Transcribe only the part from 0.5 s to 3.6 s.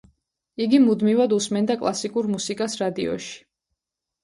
იგი მუდმივად უსმენდა კლასიკურ მუსიკას რადიოში.